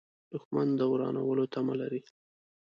[0.31, 2.01] دښمن د ورانولو تمه لري